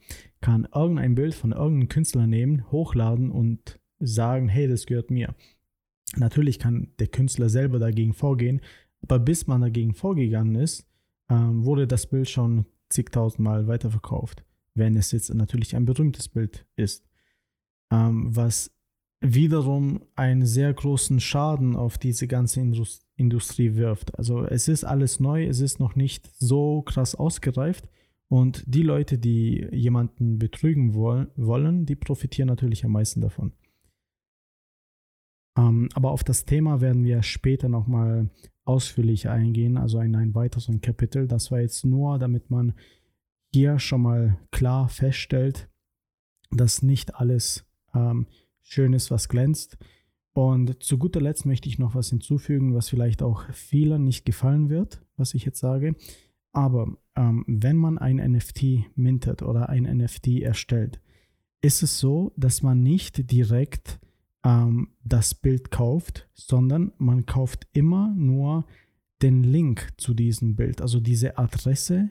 kann 0.42 0.68
irgendein 0.74 1.16
Bild 1.16 1.34
von 1.34 1.52
irgendeinem 1.52 1.90
Künstler 1.90 2.26
nehmen, 2.26 2.72
hochladen 2.72 3.30
und 3.30 3.80
sagen, 4.00 4.48
hey, 4.48 4.68
das 4.68 4.86
gehört 4.86 5.12
mir. 5.12 5.36
Natürlich 6.16 6.60
kann 6.60 6.94
der 7.00 7.08
Künstler 7.08 7.50
selber 7.50 7.80
dagegen 7.80 8.14
vorgehen, 8.14 8.62
aber 9.02 9.20
bis 9.20 9.48
man 9.48 9.62
dagegen 9.62 9.94
vorgegangen 9.94 10.56
ist, 10.56 10.88
ähm, 11.30 11.66
wurde 11.66 11.86
das 11.86 12.08
Bild 12.08 12.30
schon 12.30 12.66
zigtausendmal 12.88 13.68
weiterverkauft, 13.68 14.44
wenn 14.74 14.96
es 14.96 15.12
jetzt 15.12 15.34
natürlich 15.34 15.76
ein 15.76 15.86
berühmtes 15.86 16.30
Bild 16.30 16.66
ist 16.76 17.10
ähm, 17.92 18.36
was 18.36 18.72
wiederum 19.22 20.02
einen 20.16 20.46
sehr 20.46 20.74
großen 20.74 21.20
Schaden 21.20 21.76
auf 21.76 21.98
diese 21.98 22.28
ganze 22.28 22.62
Indust 22.62 23.06
Industrie 23.16 23.76
wirft. 23.76 24.18
Also 24.18 24.46
es 24.46 24.70
ist 24.70 24.86
alles 24.86 25.20
neu, 25.20 25.46
es 25.46 25.60
ist 25.60 25.80
noch 25.80 25.96
nicht 25.96 26.32
so 26.38 26.82
krass 26.84 27.16
ausgereift 27.16 27.90
und 28.30 28.64
die 28.66 28.82
Leute, 28.82 29.18
die 29.18 29.68
jemanden 29.74 30.40
betrügen 30.40 30.94
wollen, 30.94 31.86
die 31.86 31.98
profitieren 31.98 32.48
natürlich 32.48 32.86
am 32.86 32.94
meisten 32.94 33.20
davon. 33.20 33.52
Ähm, 35.58 35.90
aber 35.96 36.12
auf 36.12 36.24
das 36.24 36.46
Thema 36.46 36.80
werden 36.80 37.04
wir 37.04 37.24
später 37.24 37.68
nochmal 37.68 38.30
ausführlich 38.64 39.28
eingehen, 39.28 39.78
also 39.78 40.00
in 40.00 40.16
ein 40.16 40.34
weiteres 40.36 40.70
Kapitel. 40.82 41.28
Das 41.28 41.52
war 41.52 41.60
jetzt 41.60 41.86
nur, 41.86 42.20
damit 42.20 42.50
man 42.50 42.74
hier 43.54 43.80
schon 43.80 44.02
mal 44.02 44.40
klar 44.52 44.88
feststellt, 44.88 45.70
dass 46.52 46.84
nicht 46.84 47.16
alles 47.16 47.66
ähm, 47.94 48.28
Schönes, 48.62 49.12
was 49.12 49.30
glänzt. 49.30 49.78
Und 50.34 50.84
zu 50.84 50.98
guter 50.98 51.22
Letzt 51.22 51.46
möchte 51.46 51.68
ich 51.68 51.80
noch 51.80 51.96
was 51.96 52.10
hinzufügen, 52.10 52.74
was 52.74 52.90
vielleicht 52.90 53.22
auch 53.24 53.44
vielen 53.52 54.06
nicht 54.06 54.26
gefallen 54.26 54.70
wird, 54.70 55.02
was 55.18 55.34
ich 55.34 55.44
jetzt 55.46 55.60
sage. 55.60 55.96
Aber 56.52 56.98
ähm, 57.16 57.44
wenn 57.48 57.78
man 57.78 57.98
ein 57.98 58.18
NFT 58.18 58.96
mintet 58.96 59.42
oder 59.42 59.70
ein 59.70 59.84
NFT 59.84 60.42
erstellt, 60.42 61.02
ist 61.62 61.84
es 61.84 62.00
so, 62.00 62.32
dass 62.38 62.64
man 62.64 62.82
nicht 62.82 63.32
direkt 63.32 64.00
ähm, 64.44 64.90
das 65.04 65.36
Bild 65.36 65.72
kauft, 65.72 66.30
sondern 66.34 66.92
man 66.98 67.26
kauft 67.26 67.68
immer 67.74 68.14
nur 68.16 68.66
den 69.22 69.44
Link 69.44 69.90
zu 69.98 70.14
diesem 70.14 70.56
Bild. 70.56 70.82
Also 70.82 71.00
diese 71.00 71.38
Adresse 71.38 72.10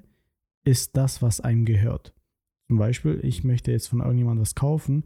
ist 0.65 0.97
das, 0.97 1.23
was 1.23 1.41
einem 1.41 1.65
gehört. 1.65 2.15
Zum 2.67 2.77
Beispiel, 2.77 3.21
ich 3.23 3.45
möchte 3.45 3.73
jetzt 3.73 3.87
von 3.87 4.01
irgendjemandem 4.01 4.43
was 4.43 4.55
kaufen, 4.55 5.05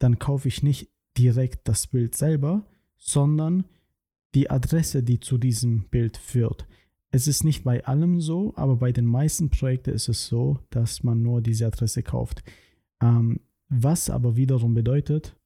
dann 0.00 0.18
kaufe 0.18 0.48
ich 0.48 0.64
nicht 0.64 0.90
direkt 1.16 1.68
das 1.68 1.86
Bild 1.86 2.16
selber, 2.16 2.66
sondern 2.96 3.64
die 4.34 4.50
Adresse, 4.50 5.02
die 5.02 5.20
zu 5.20 5.38
diesem 5.38 5.88
Bild 5.88 6.16
führt. 6.16 6.66
Es 7.12 7.26
ist 7.26 7.44
nicht 7.44 7.64
bei 7.64 7.84
allem 7.84 8.20
so, 8.20 8.52
aber 8.56 8.76
bei 8.76 8.92
den 8.92 9.06
meisten 9.06 9.50
Projekten 9.50 9.90
ist 9.90 10.08
es 10.08 10.26
so, 10.26 10.58
dass 10.70 11.02
man 11.02 11.22
nur 11.22 11.42
diese 11.42 11.66
Adresse 11.66 12.02
kauft. 12.02 12.42
Ähm, 13.02 13.40
was 13.68 14.10
aber 14.10 14.36
wiederum 14.36 14.74
bedeutet, 14.74 15.36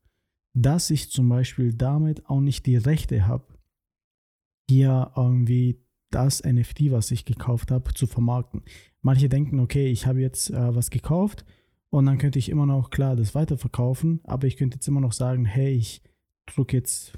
dass 0.55 0.91
ich 0.91 1.11
zum 1.11 1.29
Beispiel 1.29 1.73
damit 1.73 2.27
auch 2.27 2.41
nicht 2.41 2.67
die 2.67 2.77
Rechte 2.77 3.27
habe, 3.27 3.47
hier 4.69 5.13
irgendwie 5.17 5.83
das 6.11 6.45
NFT, 6.45 6.93
was 6.93 7.11
ich 7.11 7.25
gekauft 7.25 7.71
habe, 7.71 7.93
zu 7.93 8.07
vermarkten. 8.07 8.63
Manche 9.03 9.29
denken, 9.29 9.59
okay, 9.59 9.89
ich 9.89 10.07
habe 10.07 10.21
jetzt 10.21 10.51
äh, 10.51 10.75
was 10.75 10.91
gekauft 10.91 11.45
und 11.95 12.07
dann 12.07 12.19
könnte 12.19 12.41
ich 12.41 12.49
immer 12.49 12.67
noch, 12.67 12.91
klar, 12.91 13.15
das 13.15 13.37
weiterverkaufen, 13.37 14.21
aber 14.25 14.49
ich 14.49 14.57
könnte 14.57 14.79
jetzt 14.79 14.89
immer 14.89 15.01
noch 15.01 15.13
sagen, 15.13 15.45
hey, 15.45 15.75
ich 15.75 16.03
drucke 16.45 16.77
jetzt 16.77 17.17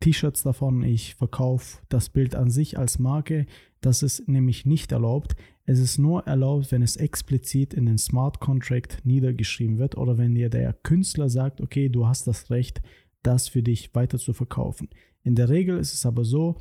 T-Shirts 0.00 0.42
davon, 0.42 0.82
ich 0.82 1.14
verkaufe 1.14 1.78
das 1.88 2.08
Bild 2.08 2.34
an 2.34 2.50
sich 2.50 2.76
als 2.76 2.98
Marke. 2.98 3.46
Das 3.80 4.02
ist 4.02 4.26
nämlich 4.26 4.66
nicht 4.66 4.90
erlaubt. 4.90 5.36
Es 5.66 5.78
ist 5.78 5.98
nur 5.98 6.26
erlaubt, 6.26 6.72
wenn 6.72 6.82
es 6.82 6.96
explizit 6.96 7.72
in 7.72 7.86
den 7.86 7.96
Smart 7.96 8.40
Contract 8.40 9.02
niedergeschrieben 9.04 9.78
wird 9.78 9.96
oder 9.96 10.18
wenn 10.18 10.34
dir 10.34 10.50
der 10.50 10.72
Künstler 10.72 11.28
sagt, 11.28 11.60
okay, 11.60 11.88
du 11.88 12.08
hast 12.08 12.26
das 12.26 12.50
Recht, 12.50 12.82
das 13.22 13.46
für 13.46 13.62
dich 13.62 13.94
weiter 13.94 14.18
zu 14.18 14.32
verkaufen. 14.32 14.88
In 15.22 15.36
der 15.36 15.48
Regel 15.48 15.78
ist 15.78 15.94
es 15.94 16.04
aber 16.04 16.24
so, 16.24 16.56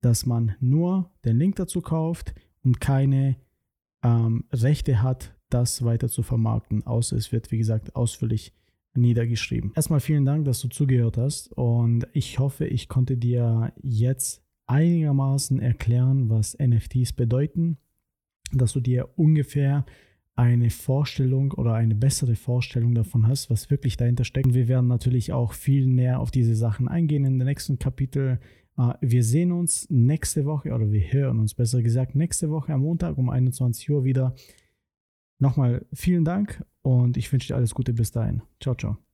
dass 0.00 0.26
man 0.26 0.56
nur 0.58 1.12
den 1.24 1.36
Link 1.38 1.54
dazu 1.54 1.82
kauft 1.82 2.34
und 2.64 2.80
keine 2.80 3.36
ähm, 4.02 4.42
Rechte 4.52 5.02
hat, 5.02 5.35
das 5.48 5.84
weiter 5.84 6.08
zu 6.08 6.22
vermarkten, 6.22 6.86
außer 6.86 7.16
es 7.16 7.32
wird, 7.32 7.50
wie 7.50 7.58
gesagt, 7.58 7.94
ausführlich 7.96 8.52
niedergeschrieben. 8.94 9.72
Erstmal 9.74 10.00
vielen 10.00 10.24
Dank, 10.24 10.44
dass 10.44 10.60
du 10.60 10.68
zugehört 10.68 11.18
hast 11.18 11.52
und 11.52 12.06
ich 12.12 12.38
hoffe, 12.38 12.66
ich 12.66 12.88
konnte 12.88 13.16
dir 13.16 13.72
jetzt 13.82 14.42
einigermaßen 14.66 15.60
erklären, 15.60 16.28
was 16.28 16.56
NFTs 16.58 17.12
bedeuten, 17.12 17.78
dass 18.52 18.72
du 18.72 18.80
dir 18.80 19.08
ungefähr 19.16 19.84
eine 20.34 20.68
Vorstellung 20.68 21.52
oder 21.52 21.74
eine 21.74 21.94
bessere 21.94 22.34
Vorstellung 22.34 22.94
davon 22.94 23.26
hast, 23.26 23.48
was 23.48 23.70
wirklich 23.70 23.96
dahinter 23.96 24.24
steckt. 24.24 24.46
Und 24.46 24.54
wir 24.54 24.68
werden 24.68 24.86
natürlich 24.86 25.32
auch 25.32 25.54
viel 25.54 25.86
näher 25.86 26.20
auf 26.20 26.30
diese 26.30 26.54
Sachen 26.54 26.88
eingehen 26.88 27.24
in 27.24 27.38
den 27.38 27.46
nächsten 27.46 27.78
Kapitel. 27.78 28.38
Äh, 28.76 28.92
wir 29.00 29.24
sehen 29.24 29.50
uns 29.50 29.88
nächste 29.88 30.44
Woche 30.44 30.72
oder 30.72 30.92
wir 30.92 31.00
hören 31.00 31.40
uns 31.40 31.54
besser 31.54 31.82
gesagt 31.82 32.14
nächste 32.14 32.50
Woche 32.50 32.74
am 32.74 32.82
Montag 32.82 33.16
um 33.16 33.30
21 33.30 33.90
Uhr 33.90 34.04
wieder 34.04 34.34
Nochmal 35.38 35.86
vielen 35.92 36.24
Dank 36.24 36.64
und 36.82 37.16
ich 37.16 37.32
wünsche 37.32 37.48
dir 37.48 37.56
alles 37.56 37.74
Gute 37.74 37.92
bis 37.92 38.10
dahin. 38.10 38.42
Ciao, 38.60 38.74
ciao. 38.74 39.05